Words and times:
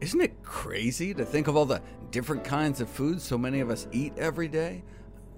Isn't 0.00 0.20
it 0.20 0.42
crazy 0.42 1.14
to 1.14 1.24
think 1.24 1.46
of 1.46 1.56
all 1.56 1.66
the 1.66 1.80
different 2.10 2.44
kinds 2.44 2.80
of 2.80 2.88
foods 2.88 3.22
so 3.22 3.38
many 3.38 3.60
of 3.60 3.70
us 3.70 3.86
eat 3.92 4.12
every 4.18 4.48
day? 4.48 4.82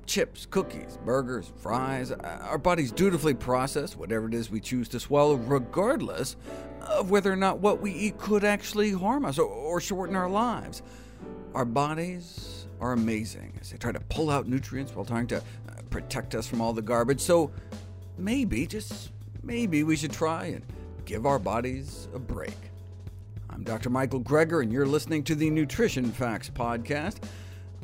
Chips, 0.06 0.46
cookies, 0.46 0.98
burgers, 1.04 1.52
fries. 1.56 2.10
Our 2.12 2.58
bodies 2.58 2.92
dutifully 2.92 3.34
process 3.34 3.96
whatever 3.96 4.28
it 4.28 4.34
is 4.34 4.50
we 4.50 4.60
choose 4.60 4.88
to 4.88 5.00
swallow, 5.00 5.34
regardless 5.34 6.36
of 6.80 7.10
whether 7.10 7.32
or 7.32 7.36
not 7.36 7.58
what 7.58 7.80
we 7.80 7.92
eat 7.92 8.18
could 8.18 8.44
actually 8.44 8.92
harm 8.92 9.24
us 9.24 9.38
or, 9.38 9.46
or 9.46 9.80
shorten 9.80 10.14
our 10.16 10.30
lives. 10.30 10.82
Our 11.54 11.64
bodies 11.64 12.66
are 12.80 12.92
amazing 12.92 13.58
as 13.60 13.70
they 13.70 13.78
try 13.78 13.92
to 13.92 14.00
pull 14.00 14.30
out 14.30 14.46
nutrients 14.46 14.94
while 14.94 15.04
trying 15.04 15.26
to 15.28 15.38
uh, 15.38 15.42
protect 15.90 16.34
us 16.34 16.46
from 16.46 16.60
all 16.60 16.72
the 16.72 16.82
garbage. 16.82 17.20
So 17.20 17.50
maybe, 18.16 18.66
just 18.66 19.10
maybe, 19.42 19.82
we 19.82 19.96
should 19.96 20.12
try 20.12 20.46
and 20.46 20.64
give 21.04 21.26
our 21.26 21.38
bodies 21.38 22.08
a 22.14 22.18
break. 22.18 22.56
I'm 23.56 23.64
Dr. 23.64 23.88
Michael 23.88 24.20
Greger, 24.20 24.62
and 24.62 24.70
you're 24.70 24.84
listening 24.84 25.22
to 25.24 25.34
the 25.34 25.48
Nutrition 25.48 26.12
Facts 26.12 26.50
Podcast. 26.50 27.24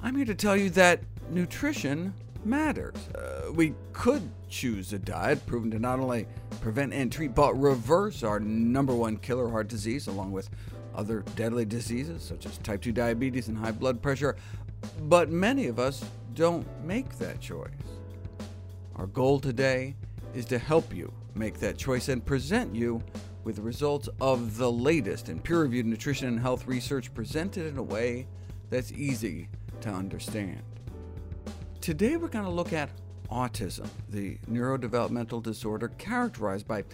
I'm 0.03 0.15
here 0.15 0.27
to 0.27 0.35
tell 0.35 0.55
you 0.55 0.69
that 0.69 1.01
nutrition 1.31 2.13
matters. 2.45 2.95
Uh, 3.15 3.51
we 3.55 3.73
could 3.95 4.21
choose 4.51 4.93
a 4.93 4.99
diet 4.99 5.47
proven 5.47 5.71
to 5.71 5.79
not 5.79 5.99
only 5.99 6.27
prevent 6.61 6.93
and 6.93 7.11
treat, 7.11 7.35
but 7.35 7.59
reverse 7.59 8.23
our 8.23 8.39
number 8.39 8.95
one 8.95 9.17
killer 9.17 9.49
heart 9.49 9.69
disease, 9.69 10.09
along 10.09 10.33
with 10.33 10.51
other 10.95 11.25
deadly 11.37 11.65
diseases 11.65 12.23
such 12.23 12.45
as 12.45 12.59
type 12.59 12.83
2 12.83 12.93
diabetes 12.93 13.49
and 13.49 13.57
high 13.57 13.73
blood 13.73 14.03
pressure. 14.03 14.37
But 15.05 15.31
many 15.31 15.69
of 15.69 15.79
us 15.79 16.05
don't 16.35 16.67
make 16.85 17.17
that 17.19 17.41
choice. 17.41 17.71
Our 18.97 19.07
goal 19.07 19.41
today 19.41 19.97
is 20.35 20.45
to 20.47 20.59
help 20.59 20.95
you 20.95 21.11
make 21.35 21.61
that 21.61 21.79
choice 21.79 22.11
and 22.11 22.23
present 22.23 22.75
you 22.75 23.03
with 23.45 23.57
the 23.57 23.63
results 23.63 24.09
of 24.21 24.57
the 24.57 24.71
latest 24.71 25.29
in 25.29 25.39
peer 25.39 25.63
reviewed 25.63 25.87
nutrition 25.87 26.29
and 26.29 26.41
health 26.41 26.67
research 26.67 27.13
presented 27.15 27.67
in 27.67 27.79
a 27.79 27.83
way 27.83 28.27
that's 28.71 28.93
easy 28.93 29.49
to 29.81 29.91
understand. 29.91 30.63
Today, 31.81 32.17
we're 32.17 32.29
going 32.29 32.45
to 32.45 32.51
look 32.51 32.73
at 32.73 32.91
autism, 33.31 33.89
the 34.09 34.39
neurodevelopmental 34.51 35.43
disorder 35.43 35.89
characterized 35.99 36.69
by 36.69 36.85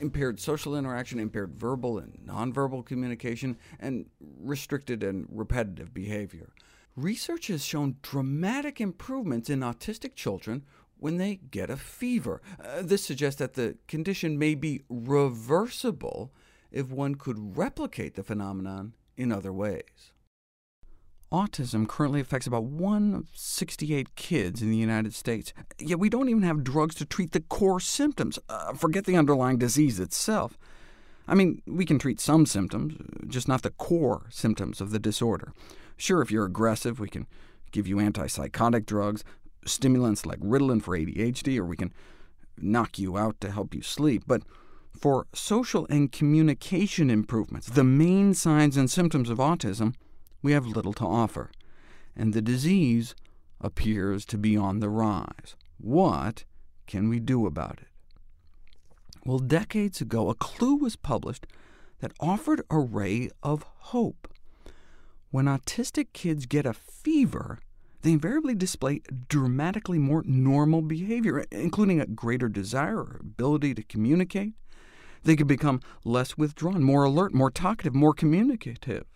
impaired 0.00 0.38
social 0.38 0.76
interaction, 0.76 1.18
impaired 1.18 1.54
verbal 1.54 1.98
and 1.98 2.18
nonverbal 2.26 2.84
communication, 2.84 3.56
and 3.80 4.06
restricted 4.40 5.02
and 5.02 5.26
repetitive 5.30 5.94
behavior. 5.94 6.50
Research 6.96 7.46
has 7.48 7.64
shown 7.64 7.96
dramatic 8.02 8.80
improvements 8.80 9.50
in 9.50 9.60
autistic 9.60 10.14
children 10.14 10.64
when 10.98 11.16
they 11.16 11.36
get 11.50 11.70
a 11.70 11.76
fever. 11.76 12.40
Uh, 12.62 12.82
this 12.82 13.04
suggests 13.04 13.38
that 13.38 13.54
the 13.54 13.76
condition 13.86 14.38
may 14.38 14.54
be 14.54 14.82
reversible 14.88 16.32
if 16.70 16.90
one 16.90 17.14
could 17.14 17.56
replicate 17.56 18.14
the 18.14 18.22
phenomenon 18.22 18.94
in 19.16 19.32
other 19.32 19.52
ways. 19.52 20.12
Autism 21.32 21.88
currently 21.88 22.20
affects 22.20 22.46
about 22.46 22.64
1 22.64 23.14
of 23.14 23.28
68 23.34 24.14
kids 24.14 24.62
in 24.62 24.70
the 24.70 24.76
United 24.76 25.12
States, 25.12 25.52
yet 25.78 25.98
we 25.98 26.08
don't 26.08 26.28
even 26.28 26.44
have 26.44 26.62
drugs 26.62 26.94
to 26.94 27.04
treat 27.04 27.32
the 27.32 27.40
core 27.40 27.80
symptoms. 27.80 28.38
Uh, 28.48 28.72
forget 28.74 29.04
the 29.06 29.16
underlying 29.16 29.58
disease 29.58 29.98
itself. 29.98 30.56
I 31.26 31.34
mean, 31.34 31.62
we 31.66 31.84
can 31.84 31.98
treat 31.98 32.20
some 32.20 32.46
symptoms, 32.46 32.94
just 33.26 33.48
not 33.48 33.62
the 33.62 33.70
core 33.70 34.26
symptoms 34.30 34.80
of 34.80 34.92
the 34.92 35.00
disorder. 35.00 35.52
Sure, 35.96 36.22
if 36.22 36.30
you're 36.30 36.44
aggressive, 36.44 37.00
we 37.00 37.08
can 37.08 37.26
give 37.72 37.88
you 37.88 37.96
antipsychotic 37.96 38.86
drugs, 38.86 39.24
stimulants 39.66 40.24
like 40.24 40.40
Ritalin 40.40 40.82
for 40.82 40.96
ADHD, 40.96 41.58
or 41.58 41.64
we 41.64 41.76
can 41.76 41.92
knock 42.58 42.98
you 42.98 43.18
out 43.18 43.40
to 43.40 43.50
help 43.50 43.74
you 43.74 43.82
sleep. 43.82 44.24
But 44.26 44.42
for 44.98 45.26
social 45.34 45.86
and 45.90 46.10
communication 46.10 47.10
improvements, 47.10 47.68
the 47.68 47.84
main 47.84 48.34
signs 48.34 48.76
and 48.76 48.90
symptoms 48.90 49.28
of 49.28 49.38
autism, 49.38 49.94
we 50.42 50.52
have 50.52 50.66
little 50.66 50.94
to 50.94 51.04
offer, 51.04 51.50
and 52.16 52.32
the 52.32 52.42
disease 52.42 53.14
appears 53.60 54.24
to 54.26 54.38
be 54.38 54.56
on 54.56 54.80
the 54.80 54.88
rise. 54.88 55.56
What 55.78 56.44
can 56.86 57.08
we 57.08 57.20
do 57.20 57.46
about 57.46 57.80
it? 57.80 57.88
Well, 59.24 59.38
decades 59.38 60.00
ago, 60.00 60.30
a 60.30 60.34
clue 60.34 60.76
was 60.76 60.96
published 60.96 61.46
that 62.00 62.12
offered 62.20 62.62
a 62.70 62.78
ray 62.78 63.30
of 63.42 63.64
hope. 63.76 64.28
When 65.30 65.46
autistic 65.46 66.12
kids 66.12 66.46
get 66.46 66.64
a 66.64 66.72
fever, 66.72 67.58
they 68.06 68.12
invariably 68.12 68.54
display 68.54 69.00
dramatically 69.28 69.98
more 69.98 70.22
normal 70.24 70.80
behavior, 70.80 71.44
including 71.50 72.00
a 72.00 72.06
greater 72.06 72.48
desire 72.48 72.98
or 72.98 73.16
ability 73.20 73.74
to 73.74 73.82
communicate. 73.82 74.52
They 75.24 75.34
could 75.34 75.48
become 75.48 75.80
less 76.04 76.38
withdrawn, 76.38 76.84
more 76.84 77.02
alert, 77.02 77.34
more 77.34 77.50
talkative, 77.50 77.96
more 77.96 78.14
communicative. 78.14 79.06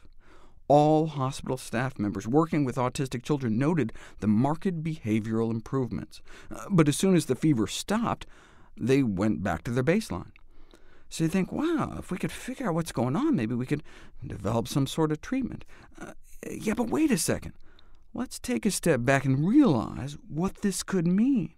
All 0.67 1.07
hospital 1.07 1.57
staff 1.57 2.01
members 2.01 2.27
working 2.27 2.65
with 2.65 2.75
autistic 2.75 3.23
children 3.23 3.59
noted 3.59 3.93
the 4.19 4.27
marked 4.27 4.83
behavioral 4.83 5.53
improvements. 5.53 6.21
Uh, 6.51 6.65
but 6.69 6.89
as 6.89 6.97
soon 6.97 7.15
as 7.15 7.27
the 7.27 7.37
fever 7.37 7.69
stopped, 7.69 8.27
they 8.77 9.05
went 9.05 9.41
back 9.41 9.63
to 9.65 9.71
their 9.71 9.85
baseline. 9.85 10.33
So 11.09 11.23
you 11.23 11.31
think, 11.31 11.53
wow, 11.53 11.95
if 11.99 12.11
we 12.11 12.19
could 12.19 12.33
figure 12.33 12.67
out 12.69 12.75
what's 12.75 12.91
going 12.91 13.15
on, 13.15 13.37
maybe 13.37 13.55
we 13.55 13.67
could 13.67 13.85
develop 14.27 14.67
some 14.67 14.89
sort 14.89 15.13
of 15.13 15.21
treatment. 15.21 15.65
Uh, 16.01 16.15
yeah, 16.51 16.75
but 16.75 16.91
wait 16.91 17.13
a 17.13 17.19
second. 17.19 17.53
Let's 18.13 18.39
take 18.39 18.67
a 18.67 18.71
step 18.71 19.05
back 19.05 19.25
and 19.25 19.47
realize 19.47 20.17
what 20.29 20.63
this 20.63 20.83
could 20.83 21.07
mean. 21.07 21.55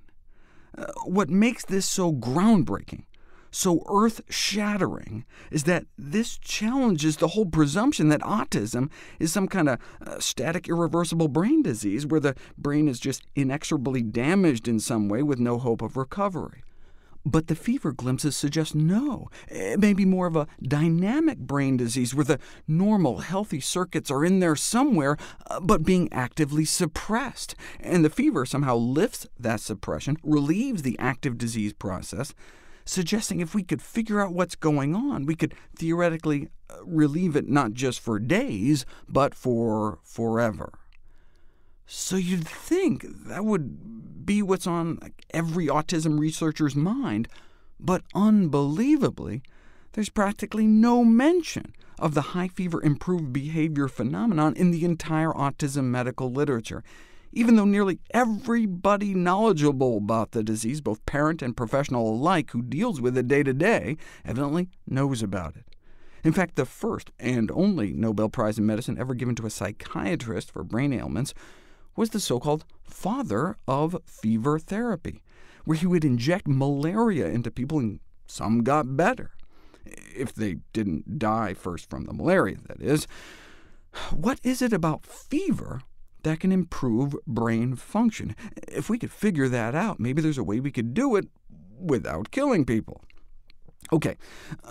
Uh, 0.76 0.86
what 1.04 1.30
makes 1.30 1.64
this 1.64 1.86
so 1.86 2.12
groundbreaking, 2.12 3.04
so 3.50 3.82
earth-shattering, 3.88 5.24
is 5.50 5.64
that 5.64 5.86
this 5.96 6.38
challenges 6.38 7.16
the 7.16 7.28
whole 7.28 7.46
presumption 7.46 8.08
that 8.08 8.20
autism 8.20 8.90
is 9.18 9.32
some 9.32 9.48
kind 9.48 9.68
of 9.68 9.78
uh, 10.06 10.18
static, 10.18 10.68
irreversible 10.68 11.28
brain 11.28 11.62
disease 11.62 12.06
where 12.06 12.20
the 12.20 12.34
brain 12.58 12.86
is 12.86 13.00
just 13.00 13.26
inexorably 13.34 14.02
damaged 14.02 14.68
in 14.68 14.78
some 14.78 15.08
way 15.08 15.22
with 15.22 15.38
no 15.38 15.58
hope 15.58 15.82
of 15.82 15.96
recovery. 15.96 16.62
But 17.24 17.46
the 17.46 17.54
fever 17.54 17.92
glimpses 17.92 18.36
suggest 18.36 18.74
no. 18.74 19.28
It 19.48 19.78
may 19.78 19.92
be 19.92 20.04
more 20.04 20.26
of 20.26 20.34
a 20.34 20.48
dynamic 20.60 21.38
brain 21.38 21.76
disease 21.76 22.14
where 22.14 22.24
the 22.24 22.40
normal, 22.66 23.18
healthy 23.18 23.60
circuits 23.60 24.10
are 24.10 24.24
in 24.24 24.40
there 24.40 24.56
somewhere, 24.56 25.16
uh, 25.46 25.60
but 25.60 25.84
being 25.84 26.12
actively 26.12 26.64
suppressed. 26.64 27.54
And 27.78 28.04
the 28.04 28.10
fever 28.10 28.44
somehow 28.44 28.76
lifts 28.76 29.26
that 29.38 29.60
suppression, 29.60 30.16
relieves 30.24 30.82
the 30.82 30.98
active 30.98 31.38
disease 31.38 31.72
process, 31.72 32.34
suggesting 32.84 33.40
if 33.40 33.54
we 33.54 33.62
could 33.62 33.82
figure 33.82 34.20
out 34.20 34.32
what's 34.32 34.56
going 34.56 34.94
on, 34.94 35.24
we 35.24 35.36
could 35.36 35.54
theoretically 35.76 36.48
uh, 36.68 36.84
relieve 36.84 37.36
it 37.36 37.48
not 37.48 37.72
just 37.72 38.00
for 38.00 38.18
days, 38.18 38.84
but 39.08 39.34
for 39.34 40.00
forever. 40.02 40.72
So 41.86 42.16
you'd 42.16 42.48
think 42.48 43.04
that 43.26 43.44
would 43.44 44.11
be 44.24 44.42
what's 44.42 44.66
on 44.66 44.98
every 45.30 45.66
autism 45.66 46.18
researcher's 46.18 46.76
mind, 46.76 47.28
but 47.78 48.02
unbelievably, 48.14 49.42
there's 49.92 50.08
practically 50.08 50.66
no 50.66 51.04
mention 51.04 51.74
of 51.98 52.14
the 52.14 52.20
high 52.20 52.48
fever 52.48 52.82
improved 52.82 53.32
behavior 53.32 53.88
phenomenon 53.88 54.54
in 54.56 54.70
the 54.70 54.84
entire 54.84 55.30
autism 55.30 55.84
medical 55.84 56.30
literature, 56.30 56.82
even 57.32 57.56
though 57.56 57.64
nearly 57.64 57.98
everybody 58.12 59.14
knowledgeable 59.14 59.98
about 59.98 60.32
the 60.32 60.42
disease, 60.42 60.80
both 60.80 61.04
parent 61.06 61.42
and 61.42 61.56
professional 61.56 62.14
alike 62.14 62.50
who 62.50 62.62
deals 62.62 63.00
with 63.00 63.16
it 63.16 63.28
day 63.28 63.42
to 63.42 63.52
day, 63.52 63.96
evidently 64.24 64.68
knows 64.86 65.22
about 65.22 65.56
it. 65.56 65.64
In 66.24 66.32
fact, 66.32 66.54
the 66.54 66.64
first 66.64 67.10
and 67.18 67.50
only 67.50 67.92
Nobel 67.92 68.28
Prize 68.28 68.58
in 68.58 68.66
Medicine 68.66 68.98
ever 68.98 69.14
given 69.14 69.34
to 69.36 69.46
a 69.46 69.50
psychiatrist 69.50 70.52
for 70.52 70.62
brain 70.62 70.92
ailments 70.92 71.34
was 71.96 72.10
the 72.10 72.20
so-called 72.20 72.64
father 72.84 73.56
of 73.66 73.96
fever 74.06 74.58
therapy, 74.58 75.22
where 75.64 75.76
he 75.76 75.86
would 75.86 76.04
inject 76.04 76.46
malaria 76.46 77.28
into 77.28 77.50
people 77.50 77.78
and 77.78 78.00
some 78.26 78.62
got 78.62 78.96
better. 78.96 79.32
If 79.84 80.34
they 80.34 80.58
didn't 80.72 81.18
die 81.18 81.54
first 81.54 81.90
from 81.90 82.04
the 82.04 82.12
malaria, 82.12 82.58
that 82.68 82.80
is. 82.80 83.06
What 84.10 84.40
is 84.42 84.62
it 84.62 84.72
about 84.72 85.04
fever 85.04 85.82
that 86.22 86.40
can 86.40 86.52
improve 86.52 87.14
brain 87.26 87.76
function? 87.76 88.34
If 88.68 88.88
we 88.88 88.98
could 88.98 89.10
figure 89.10 89.48
that 89.48 89.74
out, 89.74 90.00
maybe 90.00 90.22
there's 90.22 90.38
a 90.38 90.44
way 90.44 90.60
we 90.60 90.70
could 90.70 90.94
do 90.94 91.16
it 91.16 91.28
without 91.78 92.30
killing 92.30 92.64
people. 92.64 93.02
OK, 93.90 94.16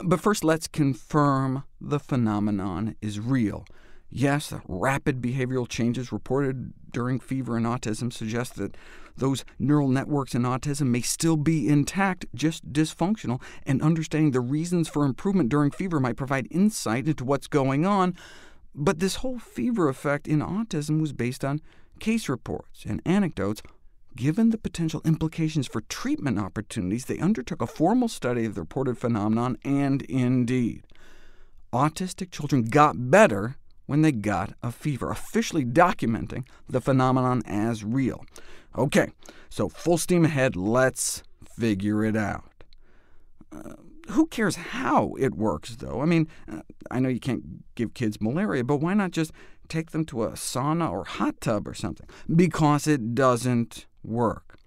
but 0.04 0.22
first 0.22 0.44
let's 0.44 0.68
confirm 0.68 1.64
the 1.80 2.00
phenomenon 2.00 2.96
is 3.02 3.20
real. 3.20 3.66
Yes, 4.14 4.50
the 4.50 4.62
rapid 4.68 5.22
behavioral 5.22 5.68
changes 5.68 6.12
reported 6.12 6.74
during 6.92 7.18
fever 7.18 7.56
and 7.56 7.66
autism 7.66 8.12
suggest 8.12 8.56
that 8.58 8.76
those 9.16 9.46
neural 9.58 9.88
networks 9.88 10.36
in 10.36 10.42
autism 10.42 10.88
may 10.88 11.00
still 11.00 11.38
be 11.38 11.70
intact, 11.70 12.26
just 12.36 12.74
dysfunctional, 12.74 13.42
and 13.66 13.82
understanding 13.82 14.32
the 14.32 14.42
reasons 14.42 14.90
for 14.90 15.06
improvement 15.06 15.48
during 15.48 15.72
fever 15.72 16.02
might 16.02 16.18
provide 16.18 16.50
insight 16.52 17.08
into 17.08 17.24
what's 17.24 17.48
going 17.48 17.86
on. 17.86 18.14
But 18.76 19.00
this 19.00 19.16
whole 19.16 19.40
fever 19.40 19.88
effect 19.88 20.28
in 20.28 20.40
autism 20.40 21.00
was 21.00 21.14
based 21.14 21.46
on 21.46 21.62
case 22.00 22.28
reports 22.28 22.84
and 22.86 23.02
anecdotes. 23.06 23.62
Given 24.14 24.50
the 24.50 24.58
potential 24.58 25.02
implications 25.06 25.68
for 25.68 25.82
treatment 25.82 26.38
opportunities, 26.38 27.06
they 27.06 27.20
undertook 27.20 27.62
a 27.62 27.68
formal 27.68 28.10
study 28.10 28.44
of 28.44 28.56
the 28.56 28.62
reported 28.62 28.98
phenomenon, 28.98 29.58
and 29.64 30.02
indeed, 30.02 30.84
autistic 31.72 32.30
children 32.30 32.64
got 32.64 33.10
better 33.10 33.56
when 33.86 34.02
they 34.02 34.12
got 34.12 34.54
a 34.64 34.72
fever, 34.72 35.10
officially 35.12 35.66
documenting 35.66 36.46
the 36.70 36.82
phenomenon 36.82 37.42
as 37.46 37.84
real. 37.84 38.26
OK, 38.76 39.10
so 39.50 39.68
full 39.68 39.98
steam 39.98 40.26
ahead, 40.26 40.56
let's 40.56 41.24
figure 41.58 42.04
it 42.04 42.16
out. 42.16 42.64
Uh, 43.52 43.74
who 44.10 44.28
cares 44.28 44.56
how 44.56 45.14
it 45.20 45.36
works, 45.36 45.76
though? 45.76 46.02
I 46.02 46.06
mean, 46.06 46.28
uh, 46.52 46.62
I 46.90 47.00
know 47.00 47.10
you 47.10 47.20
can't 47.20 47.76
give 47.76 47.94
kids 47.94 48.22
malaria, 48.22 48.64
but 48.64 48.78
why 48.78 48.94
not 48.94 49.12
just 49.12 49.32
take 49.68 49.92
them 49.92 50.06
to 50.06 50.24
a 50.24 50.32
sauna 50.32 50.90
or 50.90 51.04
hot 51.06 51.40
tub 51.42 51.68
or 51.68 51.74
something? 51.74 52.08
Because 52.34 52.88
it 52.88 53.14
doesn't 53.14 53.86
work. 54.04 54.58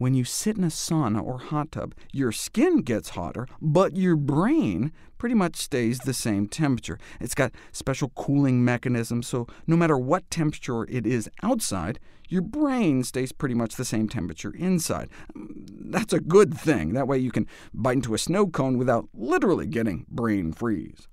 When 0.00 0.14
you 0.14 0.24
sit 0.24 0.56
in 0.56 0.64
a 0.64 0.68
sauna 0.68 1.22
or 1.22 1.36
hot 1.36 1.72
tub, 1.72 1.94
your 2.10 2.32
skin 2.32 2.78
gets 2.80 3.10
hotter, 3.10 3.46
but 3.60 3.96
your 3.98 4.16
brain 4.16 4.92
pretty 5.18 5.34
much 5.34 5.56
stays 5.56 5.98
the 5.98 6.14
same 6.14 6.48
temperature. 6.48 6.98
It's 7.20 7.34
got 7.34 7.52
special 7.70 8.08
cooling 8.16 8.64
mechanisms, 8.64 9.28
so 9.28 9.46
no 9.66 9.76
matter 9.76 9.98
what 9.98 10.30
temperature 10.30 10.84
it 10.84 11.04
is 11.04 11.28
outside, 11.42 12.00
your 12.30 12.40
brain 12.40 13.04
stays 13.04 13.30
pretty 13.30 13.54
much 13.54 13.76
the 13.76 13.84
same 13.84 14.08
temperature 14.08 14.54
inside. 14.56 15.10
That's 15.34 16.14
a 16.14 16.20
good 16.20 16.54
thing. 16.54 16.94
That 16.94 17.06
way 17.06 17.18
you 17.18 17.30
can 17.30 17.46
bite 17.74 17.96
into 17.96 18.14
a 18.14 18.18
snow 18.18 18.46
cone 18.46 18.78
without 18.78 19.06
literally 19.12 19.66
getting 19.66 20.06
brain 20.08 20.54
freeze. 20.54 21.08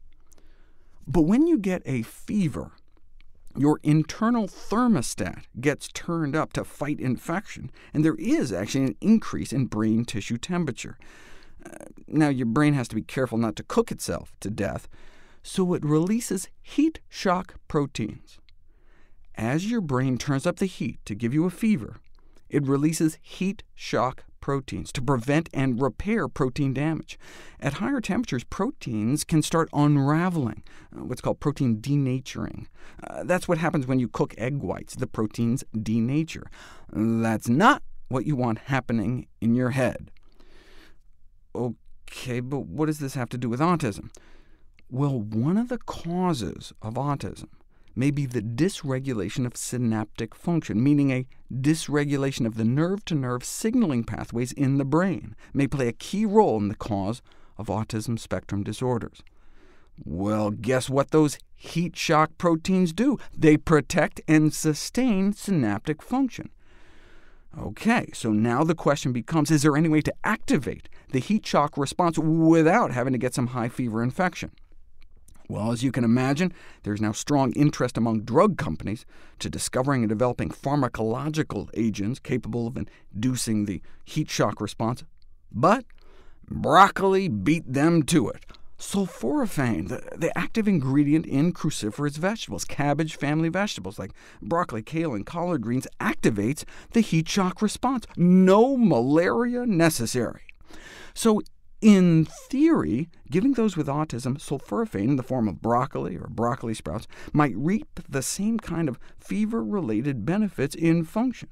But 1.05 1.23
when 1.23 1.45
you 1.45 1.57
get 1.57 1.81
a 1.85 2.03
fever, 2.03 2.71
your 3.57 3.80
internal 3.83 4.48
thermostat 4.48 5.44
gets 5.59 5.88
turned 5.89 6.36
up 6.36 6.54
to 6.54 6.63
fight 6.63 7.00
infection, 7.00 7.71
and 7.94 8.06
there 8.06 8.15
is 8.15 8.54
actually 8.54 8.86
an 8.86 8.95
increase 9.01 9.51
in 9.51 9.65
brain 9.65 10.06
tissue 10.06 10.38
temperature. 10.38 10.98
Uh, 11.65 11.86
now, 12.07 12.30
your 12.30 12.45
brain 12.45 12.74
has 12.74 12.88
to 12.88 12.95
be 12.95 13.01
careful 13.01 13.38
not 13.38 13.56
to 13.56 13.63
cook 13.63 13.92
itself 13.92 14.33
to 14.39 14.50
death, 14.50 14.88
so 15.44 15.74
it 15.74 15.83
releases 15.83 16.50
heat 16.62 17.00
shock 17.09 17.56
proteins. 17.68 18.39
As 19.36 19.69
your 19.69 19.81
brain 19.81 20.18
turns 20.18 20.48
up 20.48 20.57
the 20.57 20.65
heat 20.65 21.00
to 21.06 21.15
give 21.15 21.33
you 21.33 21.45
a 21.45 21.50
fever, 21.50 21.98
it 22.50 22.65
releases 22.65 23.18
heat 23.21 23.63
shock 23.75 24.24
proteins 24.47 24.94
to 24.94 25.01
prevent 25.01 25.49
and 25.53 25.81
repair 25.81 26.29
protein 26.29 26.73
damage. 26.73 27.19
At 27.59 27.73
higher 27.73 27.99
temperatures, 27.99 28.45
proteins 28.45 29.25
can 29.25 29.41
start 29.41 29.67
unraveling, 29.73 30.63
uh, 30.95 31.03
what's 31.03 31.19
called 31.19 31.41
protein 31.41 31.81
denaturing. 31.81 32.67
Uh, 33.05 33.25
that's 33.25 33.49
what 33.49 33.57
happens 33.57 33.88
when 33.88 33.99
you 33.99 34.07
cook 34.07 34.33
egg 34.38 34.59
whites. 34.59 34.95
The 34.95 35.05
proteins 35.05 35.65
denature. 35.75 36.45
That's 36.94 37.49
not 37.49 37.83
what 38.07 38.25
you 38.25 38.38
want 38.38 38.59
happening 38.59 39.27
in 39.41 39.53
your 39.53 39.71
head. 39.71 40.11
OK, 41.53 42.39
but 42.39 42.67
what 42.67 42.85
does 42.85 42.99
this 42.99 43.15
have 43.15 43.27
to 43.31 43.38
do 43.38 43.49
with 43.49 43.59
autism? 43.59 44.11
Well, 44.89 45.19
one 45.19 45.57
of 45.57 45.67
the 45.67 45.79
causes 45.79 46.71
of 46.81 46.94
autism 46.94 47.49
may 47.97 48.11
be 48.11 48.27
the 48.27 48.41
dysregulation 48.41 49.45
of 49.45 49.57
synaptic 49.57 50.35
function, 50.35 50.83
meaning 50.83 51.11
a 51.11 51.25
dysregulation 51.51 52.45
of 52.45 52.55
the 52.55 52.63
nerve-to-nerve 52.63 53.41
-nerve 53.41 53.45
signaling 53.45 54.03
pathways 54.03 54.51
in 54.51 54.77
the 54.77 54.85
brain, 54.85 55.35
may 55.53 55.67
play 55.67 55.88
a 55.88 55.94
key 55.94 56.25
role 56.25 56.57
in 56.57 56.67
the 56.67 56.75
cause 56.75 57.21
of 57.57 57.67
autism 57.67 58.19
spectrum 58.19 58.63
disorders. 58.63 59.23
Well, 60.05 60.51
guess 60.51 60.89
what 60.89 61.09
those 61.09 61.39
heat 61.55 61.95
shock 61.95 62.38
proteins 62.38 62.94
do? 62.94 63.17
They 63.35 63.57
protect 63.57 64.21
and 64.27 64.53
sustain 64.53 65.33
synaptic 65.33 66.03
function. 66.03 66.49
OK, 67.57 68.11
so 68.13 68.31
now 68.31 68.63
the 68.63 68.75
question 68.75 69.11
becomes, 69.11 69.49
is 69.49 69.63
there 69.63 69.75
any 69.75 69.89
way 69.89 70.01
to 70.01 70.13
activate 70.23 70.88
the 71.11 71.19
heat 71.19 71.45
shock 71.45 71.75
response 71.75 72.19
without 72.19 72.91
having 72.91 73.13
to 73.13 73.19
get 73.19 73.33
some 73.33 73.47
high 73.47 73.69
fever 73.69 74.03
infection? 74.03 74.51
Well, 75.49 75.71
as 75.71 75.81
you 75.81 75.91
can 75.91 76.03
imagine, 76.03 76.53
there's 76.83 77.01
now 77.01 77.13
strong 77.13 77.53
interest 77.53 77.97
among 77.97 78.21
drug 78.21 78.57
companies 78.57 79.05
to 79.39 79.49
discovering 79.49 80.03
and 80.03 80.09
developing 80.09 80.49
pharmacological 80.49 81.69
agents 81.73 82.19
capable 82.19 82.67
of 82.67 82.77
inducing 82.77 83.65
the 83.65 83.81
heat 84.03 84.29
shock 84.29 84.59
response. 84.59 85.03
But 85.51 85.85
broccoli 86.49 87.29
beat 87.29 87.71
them 87.71 88.03
to 88.03 88.29
it. 88.29 88.45
Sulforaphane, 88.77 89.88
the, 89.88 90.03
the 90.15 90.38
active 90.38 90.67
ingredient 90.67 91.25
in 91.25 91.51
cruciferous 91.51 92.17
vegetables, 92.17 92.63
cabbage 92.63 93.15
family 93.15 93.49
vegetables 93.49 93.97
like 93.97 94.11
broccoli, 94.41 94.83
kale, 94.83 95.15
and 95.15 95.25
collard 95.25 95.61
greens, 95.61 95.88
activates 95.99 96.63
the 96.91 97.01
heat 97.01 97.27
shock 97.27 97.61
response. 97.61 98.05
No 98.15 98.77
malaria 98.77 99.65
necessary. 99.65 100.41
So 101.15 101.41
in 101.81 102.25
theory, 102.25 103.09
giving 103.29 103.53
those 103.53 103.77
with 103.77 103.88
autism 103.88 104.38
sulforaphane 104.38 105.09
in 105.09 105.15
the 105.15 105.24
form 105.24 105.47
of 105.47 105.62
broccoli 105.62 106.15
or 106.15 106.27
broccoli 106.27 106.74
sprouts 106.74 107.07
might 107.33 107.56
reap 107.56 108.00
the 108.09 108.21
same 108.21 108.57
kind 108.59 108.89
of 108.89 109.00
fever-related 109.19 110.25
benefits 110.25 110.75
in 110.75 111.03
function. 111.03 111.50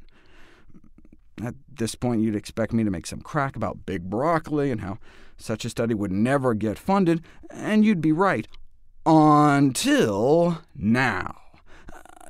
At 1.43 1.55
this 1.71 1.95
point, 1.95 2.21
you'd 2.21 2.35
expect 2.35 2.73
me 2.73 2.83
to 2.83 2.91
make 2.91 3.05
some 3.05 3.21
crack 3.21 3.55
about 3.55 3.85
big 3.85 4.09
broccoli 4.09 4.71
and 4.71 4.81
how 4.81 4.99
such 5.37 5.65
a 5.65 5.69
study 5.69 5.93
would 5.93 6.11
never 6.11 6.53
get 6.53 6.79
funded, 6.79 7.23
and 7.49 7.83
you'd 7.83 8.01
be 8.01 8.13
right, 8.13 8.47
until 9.05 10.61
now. 10.73 11.44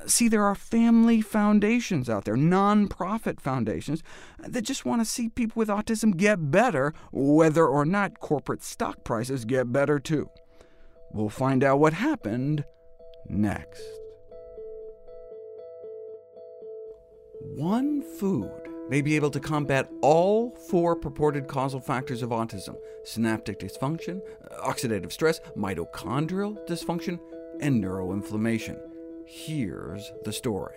See, 0.06 0.28
there 0.28 0.44
are 0.44 0.54
family 0.54 1.20
foundations 1.20 2.08
out 2.08 2.24
there, 2.24 2.36
non-profit 2.36 3.40
foundations, 3.40 4.04
that 4.38 4.62
just 4.62 4.84
want 4.84 5.00
to 5.00 5.04
see 5.04 5.28
people 5.28 5.58
with 5.58 5.68
autism 5.68 6.16
get 6.16 6.50
better, 6.50 6.94
whether 7.10 7.66
or 7.66 7.84
not 7.84 8.20
corporate 8.20 8.62
stock 8.62 9.02
prices 9.02 9.44
get 9.44 9.72
better 9.72 9.98
too. 9.98 10.30
We'll 11.10 11.28
find 11.28 11.64
out 11.64 11.80
what 11.80 11.92
happened 11.92 12.64
next. 13.28 13.82
One 17.56 18.02
food 18.02 18.52
may 18.88 19.00
be 19.00 19.16
able 19.16 19.30
to 19.30 19.40
combat 19.40 19.90
all 20.02 20.54
four 20.70 20.94
purported 20.94 21.48
causal 21.48 21.80
factors 21.80 22.22
of 22.22 22.30
autism 22.30 22.76
synaptic 23.04 23.60
dysfunction, 23.60 24.20
oxidative 24.64 25.12
stress, 25.12 25.40
mitochondrial 25.56 26.56
dysfunction, 26.68 27.18
and 27.60 27.82
neuroinflammation. 27.82 28.76
Here's 29.26 30.12
the 30.24 30.32
story. 30.32 30.76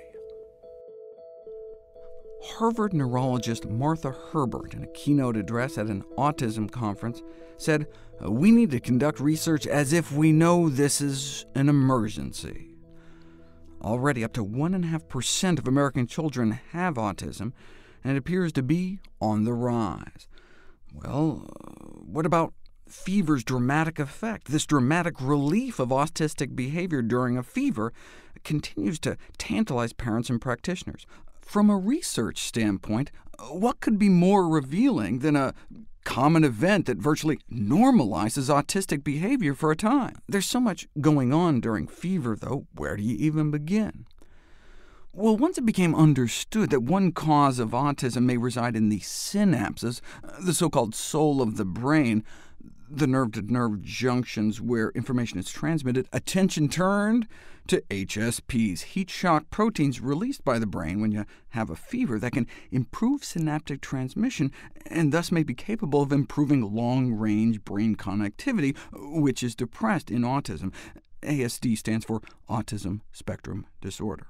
Harvard 2.41 2.93
neurologist 2.93 3.67
Martha 3.67 4.11
Herbert, 4.11 4.73
in 4.73 4.83
a 4.83 4.87
keynote 4.87 5.37
address 5.37 5.77
at 5.77 5.85
an 5.85 6.03
autism 6.17 6.69
conference, 6.71 7.21
said, 7.57 7.87
We 8.21 8.49
need 8.49 8.71
to 8.71 8.79
conduct 8.79 9.19
research 9.19 9.67
as 9.67 9.93
if 9.93 10.11
we 10.11 10.31
know 10.31 10.67
this 10.67 10.99
is 10.99 11.45
an 11.53 11.69
emergency. 11.69 12.75
Already 13.81 14.23
up 14.23 14.33
to 14.33 14.43
1.5% 14.43 15.59
of 15.59 15.67
American 15.67 16.07
children 16.07 16.59
have 16.71 16.95
autism, 16.95 17.53
and 18.03 18.15
it 18.15 18.17
appears 18.17 18.51
to 18.53 18.63
be 18.63 18.99
on 19.21 19.43
the 19.43 19.53
rise. 19.53 20.27
Well, 20.91 21.45
uh, 21.49 21.99
what 22.01 22.25
about 22.25 22.53
fever's 22.91 23.43
dramatic 23.43 23.99
effect? 23.99 24.47
This 24.47 24.65
dramatic 24.65 25.21
relief 25.21 25.79
of 25.79 25.89
autistic 25.89 26.55
behavior 26.55 27.01
during 27.01 27.37
a 27.37 27.43
fever 27.43 27.93
continues 28.43 28.99
to 28.99 29.17
tantalize 29.37 29.93
parents 29.93 30.29
and 30.29 30.41
practitioners. 30.41 31.05
From 31.41 31.69
a 31.69 31.77
research 31.77 32.39
standpoint, 32.39 33.11
what 33.49 33.79
could 33.79 33.97
be 33.97 34.09
more 34.09 34.47
revealing 34.47 35.19
than 35.19 35.35
a 35.35 35.53
common 36.03 36.43
event 36.43 36.85
that 36.85 36.97
virtually 36.97 37.39
normalizes 37.51 38.49
autistic 38.49 39.03
behavior 39.03 39.53
for 39.53 39.71
a 39.71 39.75
time? 39.75 40.15
There's 40.27 40.45
so 40.45 40.59
much 40.59 40.87
going 41.01 41.33
on 41.33 41.59
during 41.59 41.87
fever, 41.87 42.35
though. 42.35 42.67
Where 42.75 42.97
do 42.97 43.03
you 43.03 43.15
even 43.17 43.51
begin? 43.51 44.05
Well, 45.11 45.35
once 45.37 45.57
it 45.57 45.65
became 45.65 45.95
understood 45.95 46.69
that 46.69 46.83
one 46.83 47.11
cause 47.11 47.57
of 47.57 47.71
autism 47.71 48.23
may 48.23 48.37
reside 48.37 48.75
in 48.75 48.89
the 48.89 48.99
synapses, 48.99 50.01
the 50.39 50.53
so-called 50.53 50.93
soul 50.93 51.41
of 51.41 51.57
the 51.57 51.65
brain, 51.65 52.23
the 52.89 53.07
nerve-to-nerve 53.07 53.71
-nerve 53.71 53.81
junctions 53.81 54.59
where 54.59 54.89
information 54.91 55.39
is 55.39 55.51
transmitted, 55.51 56.07
attention 56.11 56.69
turned 56.69 57.27
to 57.67 57.83
HSPs, 57.91 58.81
heat 58.81 59.09
shock 59.11 59.49
proteins 59.51 60.01
released 60.01 60.43
by 60.43 60.57
the 60.57 60.65
brain 60.65 60.99
when 60.99 61.11
you 61.11 61.25
have 61.49 61.69
a 61.69 61.75
fever 61.75 62.17
that 62.17 62.31
can 62.31 62.47
improve 62.71 63.23
synaptic 63.23 63.79
transmission, 63.79 64.51
and 64.87 65.11
thus 65.11 65.31
may 65.31 65.43
be 65.43 65.53
capable 65.53 66.01
of 66.01 66.11
improving 66.11 66.73
long-range 66.73 67.63
brain 67.63 67.95
connectivity, 67.95 68.75
which 68.91 69.43
is 69.43 69.55
depressed 69.55 70.09
in 70.09 70.23
autism. 70.23 70.73
ASD 71.21 71.77
stands 71.77 72.05
for 72.05 72.21
Autism 72.49 73.01
Spectrum 73.11 73.67
Disorder. 73.81 74.27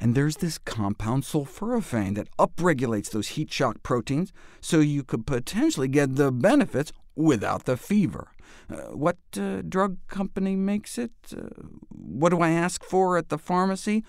And 0.00 0.14
there's 0.14 0.38
this 0.38 0.58
compound 0.58 1.22
sulforaphane 1.22 2.14
that 2.16 2.34
upregulates 2.36 3.10
those 3.10 3.28
heat 3.28 3.52
shock 3.52 3.82
proteins, 3.82 4.32
so 4.60 4.80
you 4.80 5.04
could 5.04 5.26
potentially 5.26 5.88
get 5.88 6.16
the 6.16 6.32
benefits 6.32 6.92
without 7.16 7.64
the 7.64 7.76
fever. 7.76 8.28
Uh, 8.70 8.96
what 8.96 9.18
uh, 9.38 9.62
drug 9.62 9.98
company 10.08 10.56
makes 10.56 10.98
it? 10.98 11.12
Uh, 11.36 11.48
what 11.88 12.30
do 12.30 12.40
I 12.40 12.50
ask 12.50 12.82
for 12.84 13.16
at 13.16 13.28
the 13.28 13.38
pharmacy? 13.38 14.04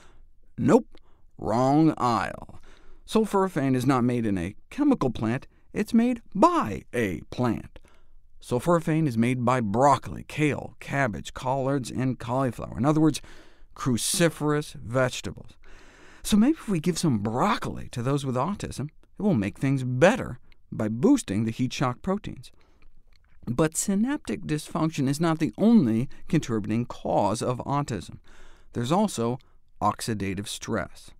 Nope, 0.58 0.88
wrong 1.38 1.94
aisle. 1.98 2.60
Sulforaphane 3.08 3.76
is 3.76 3.86
not 3.86 4.04
made 4.04 4.26
in 4.26 4.38
a 4.38 4.56
chemical 4.70 5.12
plant, 5.12 5.48
it's 5.74 5.94
made 5.94 6.22
by 6.34 6.84
a 6.94 7.22
plant. 7.30 7.80
Sulforaphane 8.42 9.08
is 9.08 9.18
made 9.18 9.44
by 9.44 9.60
broccoli, 9.60 10.24
kale, 10.28 10.76
cabbage, 10.80 11.34
collards, 11.34 11.92
and 11.92 12.20
cauliflower. 12.20 12.78
In 12.78 12.86
other 12.86 13.02
words, 13.02 13.22
cruciferous 13.76 14.74
vegetables. 14.76 15.52
So 16.24 16.38
maybe 16.38 16.58
if 16.58 16.70
we 16.70 16.80
give 16.80 16.98
some 16.98 17.20
broccoli 17.20 17.90
to 17.92 18.02
those 18.02 18.26
with 18.26 18.36
autism, 18.36 18.90
it 19.20 19.22
will 19.22 19.34
make 19.34 19.58
things 19.58 19.84
better 19.84 20.40
by 20.72 20.88
boosting 20.88 21.46
the 21.46 21.52
heat 21.52 21.74
shock 21.74 22.02
proteins. 22.02 22.52
But 23.48 23.78
synaptic 23.78 24.42
dysfunction 24.44 25.08
is 25.08 25.20
not 25.20 25.40
the 25.40 25.54
only 25.58 26.10
contributing 26.28 26.86
cause 26.86 27.42
of 27.42 27.60
autism. 27.60 28.18
There's 28.74 28.92
also 28.92 29.38
oxidative 29.82 30.48
stress. 30.48 31.12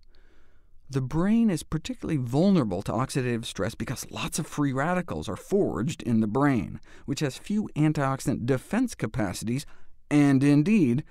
The 0.88 1.00
brain 1.00 1.50
is 1.50 1.62
particularly 1.62 2.16
vulnerable 2.16 2.82
to 2.82 2.92
oxidative 2.92 3.44
stress 3.44 3.74
because 3.74 4.10
lots 4.10 4.38
of 4.38 4.46
free 4.46 4.72
radicals 4.72 5.28
are 5.28 5.36
forged 5.36 6.02
in 6.02 6.20
the 6.20 6.28
brain, 6.28 6.80
which 7.06 7.20
has 7.20 7.38
few 7.38 7.68
antioxidant 7.74 8.46
defense 8.46 8.94
capacities, 8.94 9.66
and 10.10 10.44
indeed, 10.44 11.02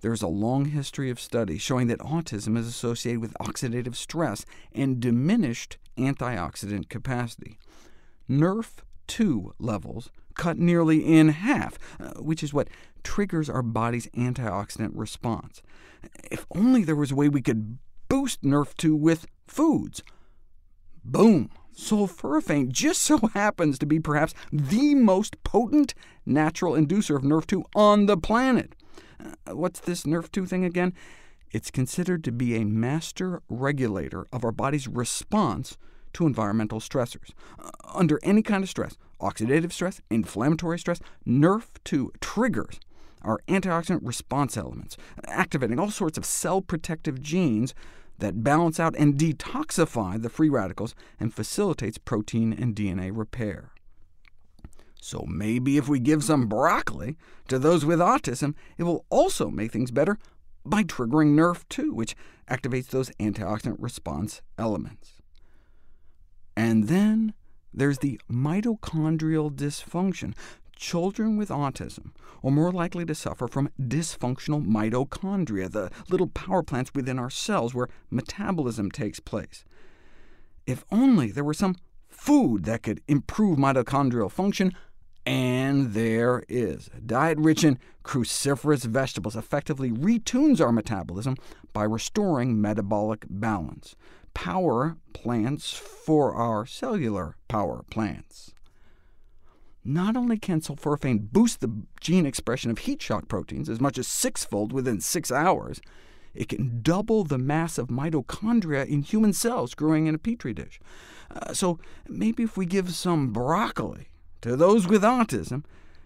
there's 0.00 0.22
a 0.22 0.28
long 0.28 0.66
history 0.66 1.10
of 1.10 1.20
studies 1.20 1.62
showing 1.62 1.86
that 1.86 2.00
autism 2.00 2.58
is 2.58 2.66
associated 2.66 3.20
with 3.20 3.34
oxidative 3.34 3.94
stress 3.94 4.44
and 4.72 4.98
diminished 4.98 5.78
antioxidant 5.96 6.88
capacity. 6.88 7.58
NRF2 8.28 9.52
levels 9.60 10.10
cut 10.34 10.58
nearly 10.58 10.98
in 10.98 11.28
half, 11.28 11.78
uh, 12.00 12.20
which 12.20 12.42
is 12.42 12.52
what 12.52 12.68
triggers 13.02 13.50
our 13.50 13.62
body's 13.62 14.06
antioxidant 14.08 14.92
response. 14.94 15.62
If 16.30 16.46
only 16.54 16.84
there 16.84 16.96
was 16.96 17.12
a 17.12 17.14
way 17.14 17.28
we 17.28 17.42
could 17.42 17.78
boost 18.08 18.42
NRF2 18.42 18.98
with 18.98 19.26
foods. 19.46 20.02
Boom! 21.04 21.50
Sulforaphane 21.74 22.70
just 22.70 23.02
so 23.02 23.18
happens 23.34 23.78
to 23.78 23.86
be 23.86 23.98
perhaps 23.98 24.34
the 24.52 24.94
most 24.94 25.42
potent 25.42 25.94
natural 26.26 26.74
inducer 26.74 27.16
of 27.16 27.22
NRF2 27.22 27.62
on 27.74 28.06
the 28.06 28.16
planet. 28.16 28.74
Uh, 29.18 29.56
what's 29.56 29.80
this 29.80 30.04
NRF2 30.04 30.48
thing 30.48 30.64
again? 30.64 30.92
It's 31.50 31.70
considered 31.70 32.24
to 32.24 32.32
be 32.32 32.56
a 32.56 32.64
master 32.64 33.42
regulator 33.48 34.26
of 34.32 34.44
our 34.44 34.52
body's 34.52 34.88
response 34.88 35.76
to 36.14 36.26
environmental 36.26 36.80
stressors. 36.80 37.30
Uh, 37.58 37.70
under 37.94 38.18
any 38.22 38.42
kind 38.42 38.62
of 38.62 38.70
stress, 38.70 38.96
oxidative 39.22 39.72
stress, 39.72 40.00
inflammatory 40.10 40.78
stress, 40.78 41.00
NRF2 41.26 42.08
triggers 42.20 42.78
our 43.22 43.38
antioxidant 43.48 44.00
response 44.02 44.56
elements, 44.56 44.96
activating 45.26 45.78
all 45.78 45.90
sorts 45.90 46.18
of 46.18 46.24
cell-protective 46.24 47.22
genes 47.22 47.72
that 48.18 48.42
balance 48.44 48.78
out 48.78 48.96
and 48.96 49.14
detoxify 49.14 50.20
the 50.20 50.28
free 50.28 50.48
radicals 50.48 50.94
and 51.18 51.32
facilitates 51.32 51.98
protein 51.98 52.52
and 52.52 52.74
DNA 52.74 53.10
repair. 53.14 53.70
So 55.00 55.24
maybe 55.26 55.76
if 55.76 55.88
we 55.88 55.98
give 55.98 56.22
some 56.22 56.46
broccoli 56.46 57.16
to 57.48 57.58
those 57.58 57.84
with 57.84 57.98
autism, 57.98 58.54
it 58.78 58.84
will 58.84 59.04
also 59.10 59.50
make 59.50 59.72
things 59.72 59.90
better 59.90 60.18
by 60.64 60.84
triggering 60.84 61.34
NRF2, 61.34 61.92
which 61.92 62.14
activates 62.48 62.88
those 62.88 63.10
antioxidant 63.18 63.76
response 63.78 64.42
elements. 64.56 65.14
And 66.56 66.86
then 66.86 67.34
there's 67.72 67.98
the 67.98 68.20
mitochondrial 68.30 69.50
dysfunction, 69.50 70.34
Children 70.82 71.36
with 71.36 71.48
autism 71.50 72.10
are 72.42 72.50
more 72.50 72.72
likely 72.72 73.04
to 73.04 73.14
suffer 73.14 73.46
from 73.46 73.70
dysfunctional 73.80 74.66
mitochondria, 74.66 75.70
the 75.70 75.92
little 76.10 76.26
power 76.26 76.64
plants 76.64 76.90
within 76.92 77.20
our 77.20 77.30
cells 77.30 77.72
where 77.72 77.86
metabolism 78.10 78.90
takes 78.90 79.20
place. 79.20 79.64
If 80.66 80.84
only 80.90 81.30
there 81.30 81.44
were 81.44 81.54
some 81.54 81.76
food 82.08 82.64
that 82.64 82.82
could 82.82 83.00
improve 83.06 83.58
mitochondrial 83.58 84.28
function, 84.28 84.72
and 85.24 85.94
there 85.94 86.42
is. 86.48 86.90
A 86.96 87.00
diet 87.00 87.38
rich 87.38 87.62
in 87.62 87.78
cruciferous 88.02 88.84
vegetables 88.84 89.36
effectively 89.36 89.92
retunes 89.92 90.60
our 90.60 90.72
metabolism 90.72 91.36
by 91.72 91.84
restoring 91.84 92.60
metabolic 92.60 93.24
balance. 93.30 93.94
Power 94.34 94.96
plants 95.12 95.72
for 95.72 96.34
our 96.34 96.66
cellular 96.66 97.36
power 97.48 97.84
plants. 97.90 98.54
Not 99.84 100.16
only 100.16 100.38
can 100.38 100.60
sulforaphane 100.60 101.32
boost 101.32 101.60
the 101.60 101.82
gene 102.00 102.26
expression 102.26 102.70
of 102.70 102.78
heat 102.78 103.02
shock 103.02 103.28
proteins 103.28 103.68
as 103.68 103.80
much 103.80 103.98
as 103.98 104.06
sixfold 104.06 104.72
within 104.72 105.00
six 105.00 105.32
hours, 105.32 105.80
it 106.34 106.48
can 106.48 106.80
double 106.82 107.24
the 107.24 107.38
mass 107.38 107.78
of 107.78 107.88
mitochondria 107.88 108.86
in 108.86 109.02
human 109.02 109.32
cells 109.32 109.74
growing 109.74 110.06
in 110.06 110.14
a 110.14 110.18
petri 110.18 110.54
dish. 110.54 110.80
Uh, 111.30 111.52
so 111.52 111.78
maybe 112.08 112.42
if 112.42 112.56
we 112.56 112.64
give 112.64 112.94
some 112.94 113.32
broccoli 113.32 114.08
to 114.40 114.56
those 114.56 114.86
with 114.86 115.02
autism, 115.02 115.64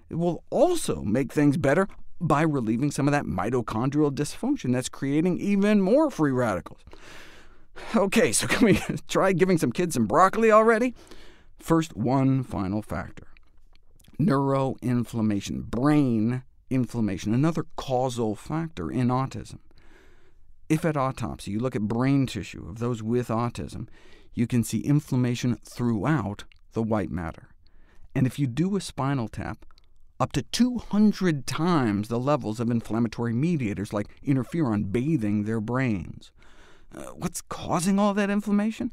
it 0.08 0.16
will 0.16 0.42
also 0.50 1.02
make 1.02 1.32
things 1.32 1.56
better 1.56 1.86
by 2.20 2.42
relieving 2.42 2.90
some 2.90 3.06
of 3.06 3.12
that 3.12 3.24
mitochondrial 3.24 4.10
dysfunction 4.10 4.72
that's 4.72 4.88
creating 4.88 5.38
even 5.38 5.80
more 5.80 6.10
free 6.10 6.32
radicals. 6.32 6.80
OK, 7.94 8.32
so 8.32 8.46
can 8.46 8.64
we 8.64 8.80
try 9.08 9.32
giving 9.32 9.58
some 9.58 9.72
kids 9.72 9.94
some 9.94 10.06
broccoli 10.06 10.50
already? 10.50 10.94
First, 11.58 11.96
one 11.96 12.42
final 12.42 12.82
factor 12.82 13.24
neuroinflammation, 14.20 15.64
brain 15.64 16.42
inflammation, 16.70 17.34
another 17.34 17.66
causal 17.76 18.34
factor 18.34 18.90
in 18.90 19.08
autism. 19.08 19.58
If 20.68 20.84
at 20.84 20.96
autopsy 20.96 21.52
you 21.52 21.60
look 21.60 21.76
at 21.76 21.82
brain 21.82 22.26
tissue 22.26 22.66
of 22.68 22.78
those 22.78 23.02
with 23.02 23.28
autism, 23.28 23.88
you 24.32 24.46
can 24.46 24.64
see 24.64 24.80
inflammation 24.80 25.56
throughout 25.64 26.44
the 26.72 26.82
white 26.82 27.10
matter. 27.10 27.48
And 28.14 28.26
if 28.26 28.38
you 28.38 28.46
do 28.46 28.76
a 28.76 28.80
spinal 28.80 29.28
tap, 29.28 29.64
up 30.18 30.32
to 30.32 30.42
200 30.42 31.46
times 31.46 32.08
the 32.08 32.18
levels 32.18 32.58
of 32.58 32.70
inflammatory 32.70 33.34
mediators 33.34 33.92
like 33.92 34.08
interferon 34.22 34.90
bathing 34.90 35.44
their 35.44 35.60
brains. 35.60 36.32
Uh, 36.94 37.04
what's 37.14 37.40
causing 37.42 37.98
all 37.98 38.14
that 38.14 38.30
inflammation? 38.30 38.92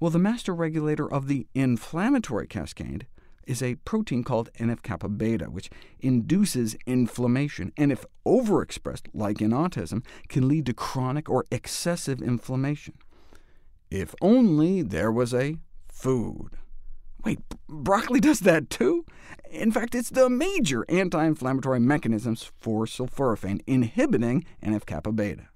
Well, 0.00 0.10
the 0.10 0.18
master 0.18 0.54
regulator 0.54 1.10
of 1.10 1.28
the 1.28 1.46
inflammatory 1.54 2.46
cascade 2.46 3.06
is 3.46 3.62
a 3.62 3.76
protein 3.76 4.22
called 4.24 4.50
NF-kappa 4.58 5.08
beta, 5.08 5.46
which 5.46 5.70
induces 6.00 6.76
inflammation, 6.86 7.72
and 7.76 7.90
if 7.90 8.04
overexpressed, 8.26 9.06
like 9.12 9.40
in 9.40 9.50
autism, 9.50 10.04
can 10.28 10.48
lead 10.48 10.66
to 10.66 10.74
chronic 10.74 11.28
or 11.28 11.44
excessive 11.50 12.22
inflammation. 12.22 12.94
If 13.90 14.14
only 14.20 14.82
there 14.82 15.12
was 15.12 15.34
a 15.34 15.56
food. 15.88 16.56
Wait, 17.24 17.40
broccoli 17.68 18.20
does 18.20 18.40
that 18.40 18.70
too? 18.70 19.04
In 19.50 19.70
fact, 19.70 19.94
it's 19.94 20.10
the 20.10 20.28
major 20.28 20.84
anti-inflammatory 20.88 21.78
mechanisms 21.78 22.50
for 22.58 22.86
sulforaphane, 22.86 23.60
inhibiting 23.66 24.44
NF-kappa 24.64 25.12
beta. 25.12 25.48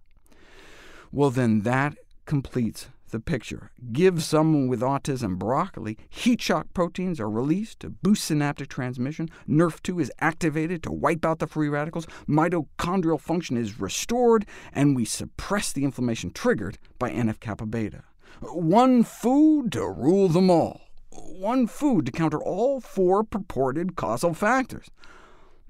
Well, 1.13 1.31
then 1.31 1.61
that 1.61 1.97
completes 2.25 2.89
the 3.11 3.21
picture. 3.21 3.71
Give 3.93 4.23
someone 4.23 4.69
with 4.69 4.81
autism 4.81 5.39
broccoli, 5.39 5.97
heat 6.09 6.41
shock 6.43 6.67
proteins 6.75 7.21
are 7.21 7.31
released 7.31 7.81
to 7.81 7.91
boost 7.91 8.25
synaptic 8.25 8.69
transmission, 8.69 9.29
NRF2 9.49 10.03
is 10.03 10.13
activated 10.19 10.83
to 10.83 10.93
wipe 10.93 11.25
out 11.25 11.39
the 11.39 11.47
free 11.47 11.69
radicals, 11.69 12.07
mitochondrial 12.29 13.21
function 13.21 13.57
is 13.57 13.81
restored, 13.81 14.45
and 14.73 14.97
we 14.97 15.05
suppress 15.05 15.73
the 15.73 15.85
inflammation 15.85 16.31
triggered 16.31 16.79
by 16.99 17.11
NF-kappa 17.11 17.67
beta. 17.67 18.03
One 18.41 19.03
food 19.03 19.73
to 19.73 19.89
rule 19.89 20.29
them 20.29 20.51
all. 20.51 20.81
One 21.11 21.67
food 21.67 22.07
to 22.07 22.13
counter 22.13 22.43
all 22.43 22.81
four 22.81 23.25
purported 23.25 23.97
causal 23.97 24.35
factors. 24.35 24.91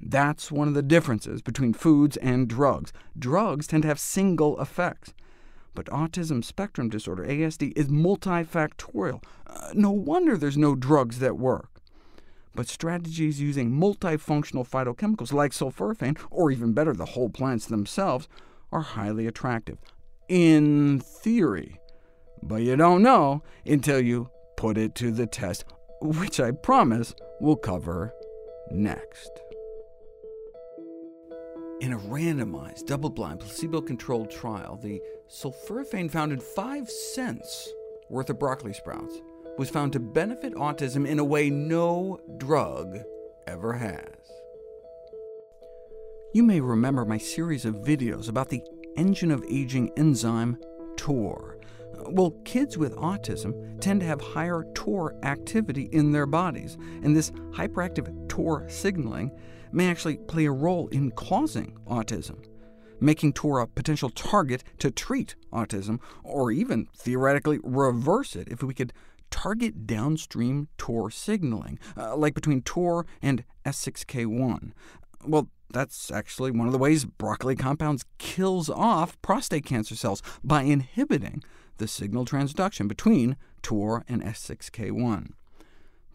That's 0.00 0.50
one 0.50 0.69
of 0.69 0.75
the 0.75 0.83
differences 0.83 1.43
between 1.43 1.73
foods 1.73 2.16
and 2.16 2.49
drugs. 2.49 2.93
Drugs 3.19 3.66
tend 3.66 3.83
to 3.83 3.88
have 3.88 4.00
single 4.00 4.61
effects. 4.61 5.14
But 5.76 5.87
autism 5.87 6.42
spectrum 6.42 6.88
disorder, 6.88 7.25
ASD, 7.25 7.75
is 7.76 7.88
multifactorial. 7.88 9.23
Uh, 9.47 9.71
no 9.75 9.90
wonder 9.90 10.37
there's 10.37 10.56
no 10.56 10.75
drugs 10.75 11.18
that 11.18 11.37
work. 11.37 11.68
But 12.54 12.66
strategies 12.66 13.40
using 13.42 13.71
multifunctional 13.71 14.66
phytochemicals 14.66 15.35
like 15.35 15.52
sulforaphane, 15.52 16.18
or 16.30 16.50
even 16.50 16.73
better, 16.73 16.95
the 16.95 17.04
whole 17.04 17.28
plants 17.28 17.66
themselves, 17.66 18.26
are 18.73 18.80
highly 18.80 19.26
attractive. 19.26 19.76
In 20.30 20.99
theory. 20.99 21.78
But 22.42 22.62
you 22.62 22.75
don't 22.76 23.02
know 23.02 23.42
until 23.66 24.00
you 24.00 24.30
put 24.56 24.78
it 24.78 24.95
to 24.97 25.11
the 25.11 25.26
test, 25.26 25.66
which 26.00 26.40
I 26.40 26.52
promise 26.52 27.14
we'll 27.38 27.56
cover 27.56 28.14
next. 28.71 29.30
In 31.80 31.92
a 31.92 31.99
randomized, 31.99 32.87
double-blind, 32.87 33.40
placebo-controlled 33.40 34.30
trial, 34.30 34.78
the 34.83 35.02
sulforaphane 35.28 36.11
found 36.11 36.33
in 36.33 36.40
5 36.40 36.88
cents 36.88 37.73
worth 38.09 38.30
of 38.30 38.38
broccoli 38.38 38.73
sprouts 38.73 39.21
was 39.59 39.71
found 39.71 39.92
to 39.92 40.00
benefit 40.00 40.54
autism 40.54 41.06
in 41.06 41.18
a 41.18 41.25
way 41.25 41.50
no 41.50 42.21
drug 42.37 42.99
ever 43.47 43.73
has. 43.73 44.04
You 46.35 46.42
may 46.42 46.61
remember 46.61 47.04
my 47.04 47.18
series 47.18 47.64
of 47.64 47.76
videos 47.76 48.28
about 48.28 48.50
the 48.50 48.62
engine 48.97 49.30
of 49.30 49.45
aging 49.49 49.90
enzyme 49.97 50.59
TOR. 50.97 51.59
Well, 52.09 52.33
kids 52.45 52.76
with 52.76 52.95
autism 52.97 53.80
tend 53.80 54.00
to 54.00 54.06
have 54.06 54.21
higher 54.21 54.64
TOR 54.75 55.16
activity 55.23 55.88
in 55.92 56.12
their 56.12 56.26
bodies, 56.26 56.76
and 57.02 57.16
this 57.16 57.30
hyperactive 57.50 58.28
TOR 58.28 58.68
signaling 58.68 59.33
may 59.73 59.88
actually 59.88 60.18
play 60.18 60.45
a 60.45 60.52
role 60.52 60.88
in 60.88 61.11
causing 61.12 61.76
autism, 61.87 62.45
making 63.00 63.32
TOR 63.32 63.60
a 63.60 63.66
potential 63.66 64.10
target 64.10 64.64
to 64.78 64.90
treat 64.90 65.34
autism, 65.52 66.00
or 66.22 66.50
even 66.50 66.88
theoretically 66.96 67.58
reverse 67.62 68.36
it 68.36 68.48
if 68.48 68.62
we 68.62 68.74
could 68.74 68.92
target 69.30 69.86
downstream 69.86 70.68
TOR 70.78 71.10
signaling, 71.10 71.78
uh, 71.96 72.16
like 72.16 72.34
between 72.34 72.62
TOR 72.62 73.06
and 73.20 73.44
S6K1. 73.64 74.72
Well, 75.24 75.48
that's 75.70 76.10
actually 76.10 76.52
one 76.52 76.66
of 76.66 76.72
the 76.72 76.78
ways 76.78 77.04
broccoli 77.04 77.56
compounds 77.56 78.04
kills 78.18 78.70
off 78.70 79.20
prostate 79.22 79.64
cancer 79.64 79.96
cells, 79.96 80.22
by 80.44 80.62
inhibiting 80.62 81.42
the 81.78 81.88
signal 81.88 82.24
transduction 82.24 82.88
between 82.88 83.36
TOR 83.62 84.04
and 84.08 84.22
S6K1. 84.22 85.30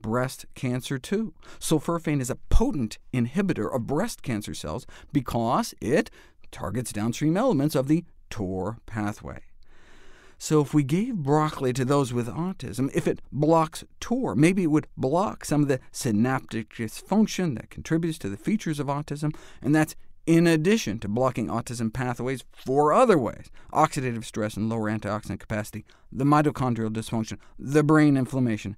Breast 0.01 0.45
cancer, 0.55 0.97
too. 0.97 1.33
Sulforaphane 1.59 2.21
is 2.21 2.31
a 2.31 2.39
potent 2.49 2.97
inhibitor 3.13 3.73
of 3.73 3.85
breast 3.85 4.23
cancer 4.23 4.55
cells 4.55 4.87
because 5.13 5.75
it 5.79 6.09
targets 6.51 6.91
downstream 6.91 7.37
elements 7.37 7.75
of 7.75 7.87
the 7.87 8.03
TOR 8.29 8.77
pathway. 8.85 9.39
So 10.37 10.59
if 10.59 10.73
we 10.73 10.83
gave 10.83 11.17
broccoli 11.17 11.71
to 11.73 11.85
those 11.85 12.13
with 12.13 12.27
autism, 12.27 12.89
if 12.95 13.07
it 13.07 13.21
blocks 13.31 13.83
TOR, 13.99 14.35
maybe 14.35 14.63
it 14.63 14.71
would 14.71 14.87
block 14.97 15.45
some 15.45 15.61
of 15.61 15.67
the 15.67 15.79
synaptic 15.91 16.73
dysfunction 16.73 17.55
that 17.57 17.69
contributes 17.69 18.17
to 18.19 18.29
the 18.29 18.37
features 18.37 18.79
of 18.79 18.87
autism, 18.87 19.35
and 19.61 19.75
that's 19.75 19.95
in 20.25 20.47
addition 20.47 20.97
to 20.99 21.07
blocking 21.07 21.47
autism 21.47 21.93
pathways 21.93 22.43
four 22.51 22.91
other 22.91 23.17
ways— 23.17 23.51
oxidative 23.71 24.25
stress 24.25 24.57
and 24.57 24.67
lower 24.67 24.89
antioxidant 24.89 25.39
capacity, 25.39 25.85
the 26.11 26.25
mitochondrial 26.25 26.89
dysfunction, 26.89 27.37
the 27.59 27.83
brain 27.83 28.17
inflammation. 28.17 28.75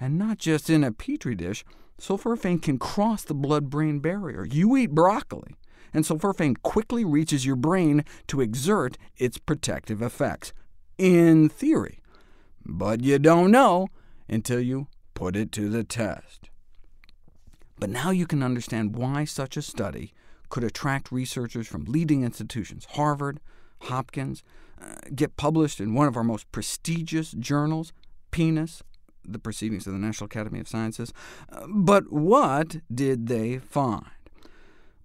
And 0.00 0.18
not 0.18 0.38
just 0.38 0.68
in 0.68 0.82
a 0.84 0.92
petri 0.92 1.34
dish, 1.34 1.64
sulforaphane 2.00 2.60
can 2.60 2.78
cross 2.78 3.22
the 3.22 3.34
blood-brain 3.34 4.00
barrier. 4.00 4.44
You 4.44 4.76
eat 4.76 4.90
broccoli, 4.90 5.54
and 5.96 6.04
sulforaphane 6.04 6.62
quickly 6.62 7.06
reaches 7.06 7.46
your 7.46 7.56
brain 7.56 8.04
to 8.26 8.42
exert 8.42 8.98
its 9.16 9.38
protective 9.38 10.02
effects 10.02 10.52
in 10.98 11.48
theory, 11.48 12.00
but 12.66 13.00
you 13.00 13.18
don't 13.18 13.50
know 13.50 13.88
until 14.28 14.60
you 14.60 14.88
put 15.14 15.34
it 15.34 15.50
to 15.52 15.70
the 15.70 15.84
test. 15.84 16.50
But 17.78 17.88
now 17.88 18.10
you 18.10 18.26
can 18.26 18.42
understand 18.42 18.94
why 18.94 19.24
such 19.24 19.56
a 19.56 19.62
study 19.62 20.12
could 20.50 20.64
attract 20.64 21.10
researchers 21.10 21.66
from 21.66 21.86
leading 21.86 22.22
institutions, 22.22 22.86
Harvard, 22.90 23.40
Hopkins, 23.84 24.42
uh, 24.80 24.96
get 25.14 25.38
published 25.38 25.80
in 25.80 25.94
one 25.94 26.08
of 26.08 26.16
our 26.16 26.24
most 26.24 26.52
prestigious 26.52 27.30
journals, 27.32 27.94
PNAS, 28.32 28.82
the 29.24 29.38
Proceedings 29.38 29.86
of 29.86 29.94
the 29.94 29.98
National 29.98 30.26
Academy 30.26 30.60
of 30.60 30.68
Sciences. 30.68 31.14
Uh, 31.50 31.66
but 31.66 32.12
what 32.12 32.76
did 32.94 33.28
they 33.28 33.58
find? 33.58 34.04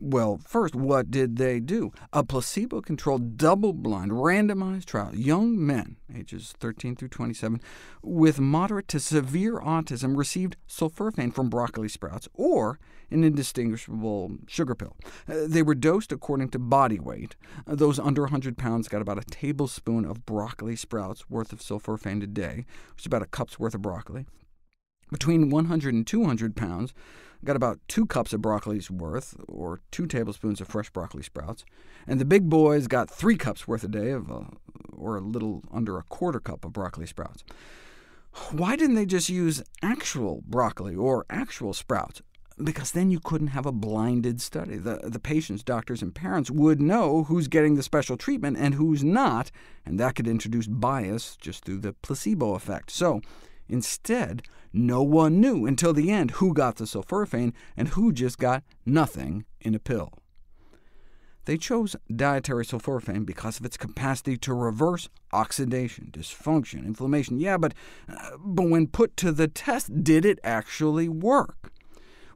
Well, 0.04 0.40
first, 0.44 0.74
what 0.74 1.12
did 1.12 1.36
they 1.36 1.60
do? 1.60 1.92
A 2.12 2.24
placebo-controlled, 2.24 3.38
double-blind, 3.38 4.12
randomized 4.12 4.86
trial, 4.86 5.14
young 5.14 5.64
men, 5.64 5.98
ages 6.12 6.56
13 6.60 6.96
through 6.96 7.10
27, 7.10 7.62
with 8.02 8.40
moderate 8.40 8.88
to 8.88 9.00
severe 9.00 9.60
autism 9.60 10.18
received 10.18 10.58
sulforaphane 10.68 11.36
from 11.36 11.52
broccoli 11.52 11.88
sprouts, 11.88 12.28
or 12.34 12.80
an 13.12 13.24
indistinguishable 13.24 14.38
sugar 14.48 14.74
pill. 14.74 14.98
Uh, 15.30 15.46
they 15.46 15.62
were 15.62 15.76
dosed 15.76 16.12
according 16.12 16.50
to 16.50 16.58
body 16.58 17.00
weight. 17.00 17.36
Uh, 17.68 17.76
those 17.76 18.00
under 18.00 18.24
100 18.24 18.58
pounds 18.58 18.88
got 18.88 19.04
about 19.04 19.20
a 19.20 19.30
tablespoon 19.30 20.04
of 20.04 20.26
broccoli 20.26 20.76
sprouts 20.76 21.30
worth 21.30 21.54
of 21.54 21.60
sulforaphane 21.60 22.24
a 22.24 22.28
day, 22.28 22.66
which 22.96 23.04
is 23.04 23.06
about 23.06 23.22
a 23.22 23.28
cup's 23.28 23.60
worth 23.60 23.76
of 23.76 23.84
broccoli. 23.84 24.26
Between 25.12 25.50
100 25.50 25.94
and 25.94 26.08
200 26.08 26.56
pounds, 26.56 26.94
got 27.44 27.56
about 27.56 27.80
two 27.88 28.06
cups 28.06 28.34
of 28.34 28.42
broccoli's 28.42 28.90
worth, 28.90 29.36
or 29.48 29.82
two 29.92 30.06
tablespoons 30.06 30.62
of 30.62 30.68
fresh 30.68 30.90
broccoli 30.90 31.24
sprouts, 31.24 31.66
and 32.08 32.20
the 32.20 32.26
big 32.26 32.50
boys 32.50 32.88
got 32.88 33.10
three 33.10 33.38
cups 33.38 33.68
worth 33.68 33.84
a 33.84 33.88
day, 33.88 34.12
of, 34.12 34.32
uh, 34.32 34.44
or 34.94 35.18
a 35.18 35.22
little 35.22 35.64
under 35.72 35.98
a 35.98 36.04
quarter 36.04 36.40
cup 36.40 36.64
of 36.64 36.74
broccoli 36.74 37.06
sprouts. 37.06 37.44
Why 38.52 38.76
didn't 38.76 38.96
they 38.96 39.06
just 39.06 39.30
use 39.30 39.62
actual 39.82 40.44
broccoli 40.48 40.96
or 40.96 41.26
actual 41.30 41.74
sprouts? 41.74 42.22
Because 42.64 42.92
then 42.92 43.10
you 43.10 43.20
couldn't 43.20 43.48
have 43.48 43.66
a 43.66 43.72
blinded 43.72 44.40
study. 44.40 44.78
The, 44.78 45.00
the 45.04 45.20
patients, 45.20 45.64
doctors, 45.64 46.02
and 46.02 46.14
parents 46.14 46.52
would 46.52 46.80
know 46.80 47.24
who's 47.24 47.48
getting 47.48 47.76
the 47.76 47.84
special 47.84 48.18
treatment 48.18 48.58
and 48.58 48.76
who's 48.76 49.04
not, 49.04 49.52
and 49.86 50.00
that 50.00 50.16
could 50.16 50.28
introduce 50.28 50.68
bias 50.68 51.36
just 51.38 51.66
through 51.66 51.80
the 51.80 51.94
placebo 51.94 52.54
effect. 52.54 52.92
So 52.92 53.22
Instead, 53.68 54.44
no 54.74 55.02
one 55.04 55.40
knew 55.40 55.66
until 55.66 55.94
the 55.94 56.12
end 56.12 56.32
who 56.32 56.54
got 56.54 56.78
the 56.78 56.86
sulforaphane 56.86 57.54
and 57.76 57.90
who 57.90 58.12
just 58.12 58.38
got 58.38 58.64
nothing 58.86 59.46
in 59.60 59.76
a 59.76 59.80
pill. 59.80 60.14
They 61.46 61.58
chose 61.58 61.96
dietary 62.16 62.66
sulforaphane 62.66 63.26
because 63.26 63.60
of 63.60 63.66
its 63.66 63.76
capacity 63.76 64.38
to 64.38 64.54
reverse 64.54 65.10
oxidation, 65.34 66.10
dysfunction, 66.12 66.86
inflammation. 66.86 67.40
Yeah, 67.40 67.58
but, 67.58 67.74
uh, 68.08 68.38
but 68.38 68.70
when 68.70 68.88
put 68.88 69.18
to 69.18 69.32
the 69.32 69.48
test, 69.48 70.04
did 70.04 70.24
it 70.24 70.40
actually 70.44 71.10
work? 71.10 71.72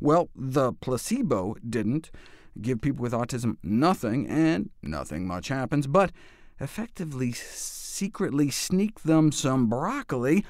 Well, 0.02 0.30
the 0.36 0.74
placebo 0.74 1.56
didn't. 1.68 2.10
Give 2.62 2.82
people 2.82 3.04
with 3.04 3.12
autism 3.12 3.58
nothing, 3.62 4.28
and 4.28 4.70
nothing 4.82 5.28
much 5.28 5.50
happens, 5.50 5.88
but 5.88 6.12
effectively 6.60 7.34
secretly 7.34 8.50
sneak 8.50 9.02
them 9.02 9.32
some 9.32 9.68
broccoli, 9.68 10.46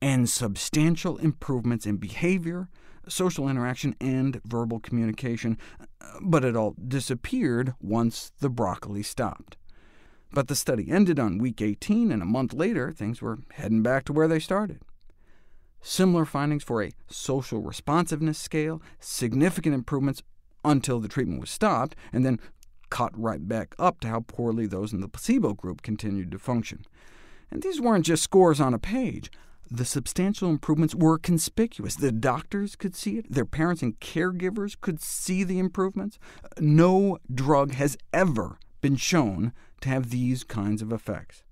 and 0.00 0.28
substantial 0.28 1.16
improvements 1.18 1.86
in 1.86 1.96
behavior, 1.96 2.68
social 3.08 3.48
interaction, 3.48 3.94
and 4.00 4.40
verbal 4.44 4.80
communication, 4.80 5.58
uh, 6.00 6.06
but 6.20 6.44
it 6.44 6.56
all 6.56 6.74
disappeared 6.86 7.74
once 7.80 8.32
the 8.40 8.50
broccoli 8.50 9.02
stopped. 9.02 9.56
But 10.32 10.48
the 10.48 10.56
study 10.56 10.90
ended 10.90 11.18
on 11.20 11.38
week 11.38 11.62
18, 11.62 12.10
and 12.10 12.20
a 12.20 12.26
month 12.26 12.52
later 12.52 12.90
things 12.90 13.22
were 13.22 13.38
heading 13.52 13.82
back 13.82 14.04
to 14.06 14.12
where 14.12 14.28
they 14.28 14.40
started. 14.40 14.80
Similar 15.80 16.24
findings 16.24 16.64
for 16.64 16.82
a 16.82 16.92
social 17.08 17.60
responsiveness 17.60 18.38
scale, 18.38 18.82
significant 18.98 19.74
improvements 19.74 20.22
until 20.64 20.98
the 20.98 21.08
treatment 21.08 21.40
was 21.40 21.50
stopped, 21.50 21.94
and 22.12 22.24
then 22.24 22.40
caught 22.90 23.18
right 23.18 23.46
back 23.46 23.74
up 23.78 24.00
to 24.00 24.08
how 24.08 24.20
poorly 24.20 24.66
those 24.66 24.92
in 24.92 25.00
the 25.00 25.08
placebo 25.08 25.52
group 25.52 25.82
continued 25.82 26.30
to 26.30 26.38
function. 26.38 26.84
And 27.50 27.62
these 27.62 27.80
weren't 27.80 28.06
just 28.06 28.22
scores 28.22 28.60
on 28.60 28.74
a 28.74 28.78
page. 28.78 29.30
The 29.70 29.84
substantial 29.84 30.50
improvements 30.50 30.94
were 30.94 31.18
conspicuous. 31.18 31.96
The 31.96 32.12
doctors 32.12 32.76
could 32.76 32.94
see 32.94 33.18
it. 33.18 33.32
Their 33.32 33.44
parents 33.44 33.82
and 33.82 33.98
caregivers 33.98 34.76
could 34.80 35.00
see 35.00 35.42
the 35.42 35.58
improvements. 35.58 36.18
No 36.60 37.18
drug 37.32 37.72
has 37.72 37.96
ever 38.12 38.58
been 38.80 38.96
shown 38.96 39.52
to 39.80 39.88
have 39.88 40.10
these 40.10 40.44
kinds 40.44 40.82
of 40.82 40.92
effects. 40.92 41.44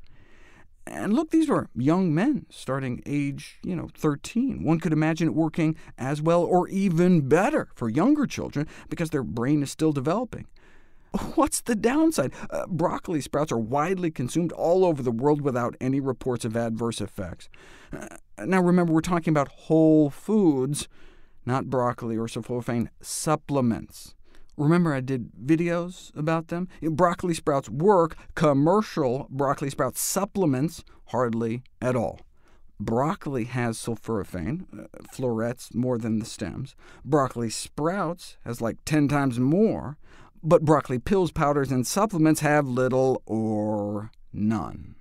And 0.86 1.12
look, 1.14 1.30
these 1.30 1.48
were 1.48 1.68
young 1.74 2.12
men, 2.14 2.46
starting 2.50 3.02
age 3.06 3.58
you 3.62 3.76
know, 3.76 3.88
13. 3.96 4.64
One 4.64 4.80
could 4.80 4.92
imagine 4.92 5.28
it 5.28 5.34
working 5.34 5.76
as 5.96 6.20
well 6.20 6.42
or 6.42 6.68
even 6.68 7.28
better 7.28 7.68
for 7.74 7.88
younger 7.88 8.26
children 8.26 8.66
because 8.88 9.10
their 9.10 9.22
brain 9.22 9.62
is 9.62 9.70
still 9.70 9.92
developing. 9.92 10.46
What's 11.34 11.60
the 11.60 11.74
downside? 11.74 12.32
Uh, 12.50 12.66
broccoli 12.66 13.20
sprouts 13.20 13.52
are 13.52 13.58
widely 13.58 14.10
consumed 14.10 14.52
all 14.52 14.84
over 14.84 15.02
the 15.02 15.10
world 15.10 15.42
without 15.42 15.76
any 15.80 16.00
reports 16.00 16.44
of 16.44 16.56
adverse 16.56 17.00
effects. 17.00 17.48
Uh, 17.92 18.16
now 18.44 18.62
remember, 18.62 18.92
we're 18.92 19.00
talking 19.00 19.32
about 19.32 19.48
whole 19.48 20.10
foods, 20.10 20.88
not 21.44 21.68
broccoli 21.68 22.16
or 22.16 22.26
sulforaphane 22.26 22.88
supplements. 23.00 24.14
Remember 24.56 24.94
I 24.94 25.00
did 25.00 25.32
videos 25.34 26.16
about 26.16 26.48
them? 26.48 26.68
Broccoli 26.82 27.34
sprouts 27.34 27.68
work, 27.68 28.16
commercial 28.34 29.26
broccoli 29.30 29.70
sprout 29.70 29.96
supplements 29.96 30.84
hardly 31.06 31.62
at 31.80 31.96
all. 31.96 32.20
Broccoli 32.78 33.44
has 33.44 33.78
sulforaphane, 33.78 34.66
uh, 34.72 34.86
florets 35.12 35.74
more 35.74 35.98
than 35.98 36.18
the 36.18 36.26
stems. 36.26 36.74
Broccoli 37.04 37.48
sprouts 37.48 38.36
has 38.44 38.60
like 38.60 38.76
10 38.84 39.08
times 39.08 39.38
more 39.38 39.98
but 40.42 40.64
broccoli 40.64 40.98
pills, 40.98 41.30
powders, 41.32 41.70
and 41.70 41.86
supplements 41.86 42.40
have 42.40 42.66
little 42.66 43.22
or 43.26 44.10
none. 44.32 44.94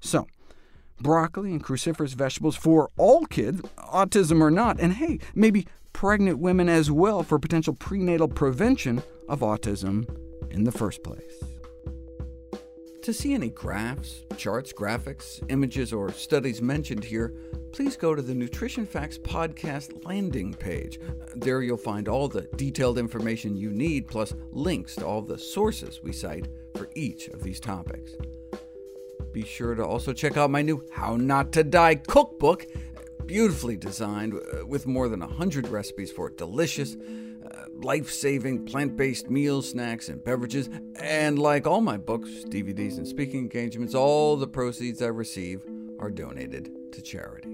So, 0.00 0.26
broccoli 1.00 1.52
and 1.52 1.64
cruciferous 1.64 2.14
vegetables 2.14 2.56
for 2.56 2.90
all 2.96 3.26
kids, 3.26 3.60
autism 3.78 4.40
or 4.40 4.50
not, 4.50 4.80
and 4.80 4.94
hey, 4.94 5.18
maybe 5.34 5.66
pregnant 5.92 6.38
women 6.38 6.68
as 6.68 6.90
well 6.90 7.22
for 7.22 7.38
potential 7.38 7.74
prenatal 7.74 8.28
prevention 8.28 9.02
of 9.28 9.40
autism 9.40 10.06
in 10.50 10.64
the 10.64 10.72
first 10.72 11.02
place. 11.02 11.42
To 13.04 13.12
see 13.12 13.34
any 13.34 13.50
graphs, 13.50 14.22
charts, 14.38 14.72
graphics, 14.72 15.44
images, 15.50 15.92
or 15.92 16.10
studies 16.10 16.62
mentioned 16.62 17.04
here, 17.04 17.34
please 17.72 17.98
go 17.98 18.14
to 18.14 18.22
the 18.22 18.34
Nutrition 18.34 18.86
Facts 18.86 19.18
podcast 19.18 20.06
landing 20.06 20.54
page. 20.54 20.98
There 21.36 21.60
you'll 21.60 21.76
find 21.76 22.08
all 22.08 22.28
the 22.28 22.48
detailed 22.56 22.96
information 22.96 23.56
you 23.56 23.70
need, 23.70 24.08
plus 24.08 24.32
links 24.54 24.94
to 24.96 25.06
all 25.06 25.22
the 25.22 25.38
sources 25.38 26.02
we 26.02 26.12
cite 26.12 26.48
for 26.76 26.88
each 26.94 27.28
of 27.28 27.42
these 27.42 27.60
topics. 27.60 28.12
Be 29.32 29.44
sure 29.44 29.74
to 29.74 29.84
also 29.84 30.12
check 30.12 30.36
out 30.36 30.50
my 30.50 30.62
new 30.62 30.84
How 30.92 31.16
Not 31.16 31.52
to 31.52 31.64
Die 31.64 31.96
cookbook. 31.96 32.66
beautifully 33.26 33.76
designed 33.76 34.34
uh, 34.34 34.66
with 34.66 34.86
more 34.86 35.08
than 35.08 35.20
100 35.20 35.68
recipes 35.68 36.12
for 36.12 36.28
delicious, 36.30 36.94
uh, 36.94 37.64
life 37.82 38.10
saving 38.10 38.64
plant 38.66 38.96
based 38.96 39.30
meals, 39.30 39.70
snacks, 39.70 40.08
and 40.08 40.22
beverages. 40.22 40.68
And 41.00 41.38
like 41.38 41.66
all 41.66 41.80
my 41.80 41.96
books, 41.96 42.28
DVDs, 42.46 42.98
and 42.98 43.08
speaking 43.08 43.40
engagements, 43.40 43.94
all 43.94 44.36
the 44.36 44.46
proceeds 44.46 45.02
I 45.02 45.06
receive 45.06 45.62
are 45.98 46.10
donated 46.10 46.92
to 46.92 47.02
charity. 47.02 47.53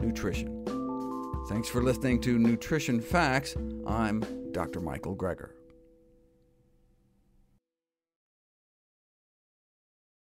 nutrition. 0.00 0.64
Thanks 1.48 1.68
for 1.68 1.82
listening 1.82 2.20
to 2.22 2.38
Nutrition 2.38 3.00
Facts. 3.00 3.56
I'm 3.86 4.52
Dr. 4.52 4.80
Michael 4.80 5.16
Greger. 5.16 5.50